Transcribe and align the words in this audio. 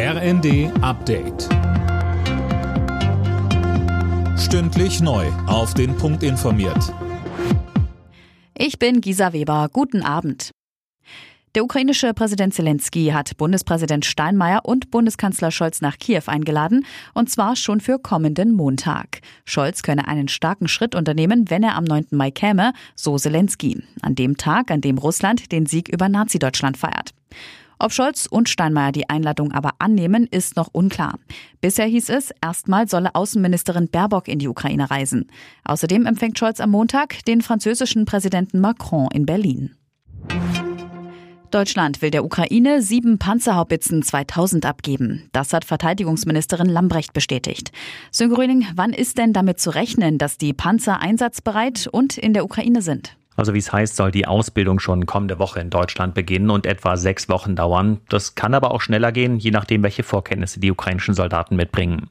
RND 0.00 0.70
Update. 0.80 1.48
Stündlich 4.38 5.00
neu. 5.00 5.26
Auf 5.48 5.74
den 5.74 5.96
Punkt 5.96 6.22
informiert. 6.22 6.94
Ich 8.56 8.78
bin 8.78 9.00
Gisa 9.00 9.32
Weber. 9.32 9.68
Guten 9.72 10.02
Abend. 10.02 10.52
Der 11.56 11.64
ukrainische 11.64 12.14
Präsident 12.14 12.54
Zelensky 12.54 13.06
hat 13.06 13.36
Bundespräsident 13.38 14.04
Steinmeier 14.04 14.64
und 14.64 14.92
Bundeskanzler 14.92 15.50
Scholz 15.50 15.80
nach 15.80 15.98
Kiew 15.98 16.22
eingeladen, 16.26 16.86
und 17.12 17.28
zwar 17.28 17.56
schon 17.56 17.80
für 17.80 17.98
kommenden 17.98 18.52
Montag. 18.52 19.20
Scholz 19.46 19.82
könne 19.82 20.06
einen 20.06 20.28
starken 20.28 20.68
Schritt 20.68 20.94
unternehmen, 20.94 21.50
wenn 21.50 21.64
er 21.64 21.74
am 21.74 21.82
9. 21.82 22.06
Mai 22.12 22.30
käme, 22.30 22.72
so 22.94 23.18
Zelensky, 23.18 23.82
an 24.00 24.14
dem 24.14 24.36
Tag, 24.36 24.70
an 24.70 24.80
dem 24.80 24.96
Russland 24.96 25.50
den 25.50 25.66
Sieg 25.66 25.88
über 25.88 26.08
Nazi-Deutschland 26.08 26.76
feiert. 26.76 27.14
Ob 27.78 27.92
Scholz 27.92 28.26
und 28.26 28.48
Steinmeier 28.48 28.92
die 28.92 29.08
Einladung 29.08 29.52
aber 29.52 29.72
annehmen, 29.78 30.26
ist 30.26 30.56
noch 30.56 30.68
unklar. 30.72 31.18
Bisher 31.60 31.86
hieß 31.86 32.08
es, 32.10 32.32
erstmal 32.42 32.88
solle 32.88 33.14
Außenministerin 33.14 33.88
Baerbock 33.88 34.26
in 34.28 34.40
die 34.40 34.48
Ukraine 34.48 34.90
reisen. 34.90 35.30
Außerdem 35.64 36.06
empfängt 36.06 36.38
Scholz 36.38 36.60
am 36.60 36.70
Montag 36.70 37.24
den 37.26 37.40
französischen 37.40 38.04
Präsidenten 38.04 38.60
Macron 38.60 39.08
in 39.12 39.26
Berlin. 39.26 39.76
Deutschland 41.50 42.02
will 42.02 42.10
der 42.10 42.24
Ukraine 42.24 42.82
sieben 42.82 43.18
Panzerhaubitzen 43.18 44.02
2000 44.02 44.66
abgeben. 44.66 45.28
Das 45.32 45.52
hat 45.52 45.64
Verteidigungsministerin 45.64 46.68
Lambrecht 46.68 47.14
bestätigt. 47.14 47.72
Sönke 48.10 48.36
Röning, 48.36 48.66
wann 48.74 48.92
ist 48.92 49.16
denn 49.16 49.32
damit 49.32 49.58
zu 49.58 49.70
rechnen, 49.70 50.18
dass 50.18 50.36
die 50.36 50.52
Panzer 50.52 51.00
einsatzbereit 51.00 51.88
und 51.90 52.18
in 52.18 52.34
der 52.34 52.44
Ukraine 52.44 52.82
sind? 52.82 53.16
Also 53.38 53.54
wie 53.54 53.58
es 53.58 53.72
heißt, 53.72 53.94
soll 53.94 54.10
die 54.10 54.26
Ausbildung 54.26 54.80
schon 54.80 55.06
kommende 55.06 55.38
Woche 55.38 55.60
in 55.60 55.70
Deutschland 55.70 56.12
beginnen 56.12 56.50
und 56.50 56.66
etwa 56.66 56.96
sechs 56.96 57.28
Wochen 57.28 57.54
dauern. 57.54 58.00
Das 58.08 58.34
kann 58.34 58.52
aber 58.52 58.72
auch 58.72 58.80
schneller 58.80 59.12
gehen, 59.12 59.38
je 59.38 59.52
nachdem, 59.52 59.84
welche 59.84 60.02
Vorkenntnisse 60.02 60.58
die 60.58 60.72
ukrainischen 60.72 61.14
Soldaten 61.14 61.54
mitbringen. 61.54 62.10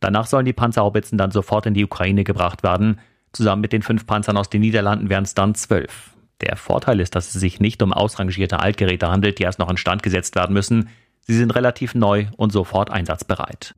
Danach 0.00 0.26
sollen 0.26 0.46
die 0.46 0.52
Panzerhaubitzen 0.52 1.16
dann 1.16 1.30
sofort 1.30 1.66
in 1.66 1.74
die 1.74 1.84
Ukraine 1.84 2.24
gebracht 2.24 2.64
werden. 2.64 2.98
Zusammen 3.32 3.62
mit 3.62 3.72
den 3.72 3.82
fünf 3.82 4.04
Panzern 4.04 4.36
aus 4.36 4.50
den 4.50 4.62
Niederlanden 4.62 5.10
wären 5.10 5.22
es 5.22 5.34
dann 5.34 5.54
zwölf. 5.54 6.10
Der 6.40 6.56
Vorteil 6.56 6.98
ist, 6.98 7.14
dass 7.14 7.32
es 7.32 7.40
sich 7.40 7.60
nicht 7.60 7.80
um 7.80 7.92
ausrangierte 7.92 8.58
Altgeräte 8.58 9.08
handelt, 9.08 9.38
die 9.38 9.44
erst 9.44 9.60
noch 9.60 9.70
instand 9.70 10.02
gesetzt 10.02 10.34
werden 10.34 10.54
müssen. 10.54 10.88
Sie 11.20 11.36
sind 11.36 11.54
relativ 11.54 11.94
neu 11.94 12.26
und 12.36 12.50
sofort 12.50 12.90
einsatzbereit. 12.90 13.76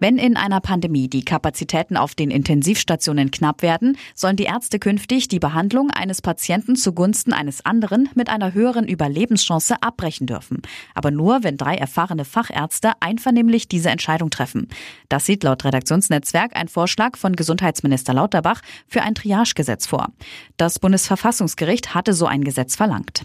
Wenn 0.00 0.16
in 0.16 0.36
einer 0.36 0.60
Pandemie 0.60 1.08
die 1.08 1.24
Kapazitäten 1.24 1.96
auf 1.96 2.14
den 2.14 2.30
Intensivstationen 2.30 3.32
knapp 3.32 3.62
werden, 3.62 3.96
sollen 4.14 4.36
die 4.36 4.44
Ärzte 4.44 4.78
künftig 4.78 5.26
die 5.26 5.40
Behandlung 5.40 5.90
eines 5.90 6.22
Patienten 6.22 6.76
zugunsten 6.76 7.32
eines 7.32 7.66
anderen 7.66 8.08
mit 8.14 8.28
einer 8.28 8.54
höheren 8.54 8.86
Überlebenschance 8.86 9.82
abbrechen 9.82 10.28
dürfen. 10.28 10.62
Aber 10.94 11.10
nur, 11.10 11.42
wenn 11.42 11.56
drei 11.56 11.74
erfahrene 11.74 12.24
Fachärzte 12.24 12.92
einvernehmlich 13.00 13.66
diese 13.66 13.90
Entscheidung 13.90 14.30
treffen. 14.30 14.68
Das 15.08 15.26
sieht 15.26 15.42
laut 15.42 15.64
Redaktionsnetzwerk 15.64 16.54
ein 16.54 16.68
Vorschlag 16.68 17.16
von 17.16 17.34
Gesundheitsminister 17.34 18.14
Lauterbach 18.14 18.62
für 18.86 19.02
ein 19.02 19.16
Triagegesetz 19.16 19.86
vor. 19.86 20.08
Das 20.56 20.78
Bundesverfassungsgericht 20.78 21.94
hatte 21.94 22.12
so 22.12 22.26
ein 22.26 22.44
Gesetz 22.44 22.76
verlangt. 22.76 23.24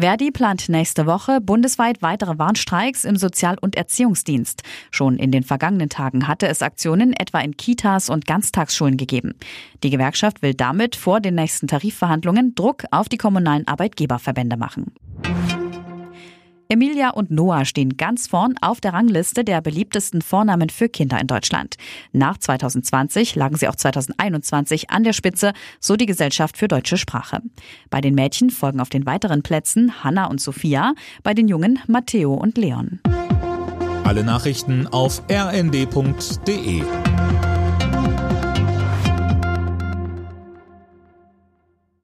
Verdi 0.00 0.30
plant 0.30 0.68
nächste 0.68 1.06
Woche 1.06 1.40
bundesweit 1.40 2.02
weitere 2.02 2.38
Warnstreiks 2.38 3.04
im 3.04 3.16
Sozial- 3.16 3.58
und 3.60 3.74
Erziehungsdienst. 3.74 4.62
Schon 4.92 5.16
in 5.16 5.32
den 5.32 5.42
vergangenen 5.42 5.88
Tagen 5.88 6.28
hatte 6.28 6.46
es 6.46 6.62
Aktionen 6.62 7.12
etwa 7.12 7.40
in 7.40 7.56
Kitas 7.56 8.08
und 8.08 8.24
Ganztagsschulen 8.24 8.96
gegeben. 8.96 9.34
Die 9.82 9.90
Gewerkschaft 9.90 10.40
will 10.40 10.54
damit 10.54 10.94
vor 10.94 11.20
den 11.20 11.34
nächsten 11.34 11.66
Tarifverhandlungen 11.66 12.54
Druck 12.54 12.84
auf 12.92 13.08
die 13.08 13.18
kommunalen 13.18 13.66
Arbeitgeberverbände 13.66 14.56
machen. 14.56 14.92
Emilia 16.70 17.10
und 17.10 17.30
Noah 17.30 17.64
stehen 17.64 17.96
ganz 17.96 18.26
vorn 18.26 18.54
auf 18.60 18.82
der 18.82 18.92
Rangliste 18.92 19.42
der 19.42 19.62
beliebtesten 19.62 20.20
Vornamen 20.20 20.68
für 20.68 20.90
Kinder 20.90 21.18
in 21.18 21.26
Deutschland. 21.26 21.76
Nach 22.12 22.36
2020 22.36 23.34
lagen 23.36 23.56
sie 23.56 23.68
auch 23.68 23.74
2021 23.74 24.90
an 24.90 25.02
der 25.02 25.14
Spitze, 25.14 25.54
so 25.80 25.96
die 25.96 26.04
Gesellschaft 26.04 26.58
für 26.58 26.68
deutsche 26.68 26.98
Sprache. 26.98 27.40
Bei 27.88 28.02
den 28.02 28.14
Mädchen 28.14 28.50
folgen 28.50 28.80
auf 28.80 28.90
den 28.90 29.06
weiteren 29.06 29.42
Plätzen 29.42 30.04
Hanna 30.04 30.26
und 30.26 30.42
Sophia, 30.42 30.92
bei 31.22 31.32
den 31.32 31.48
Jungen 31.48 31.78
Matteo 31.86 32.34
und 32.34 32.58
Leon. 32.58 33.00
Alle 34.04 34.22
Nachrichten 34.22 34.86
auf 34.86 35.22
rnd.de 35.30 36.82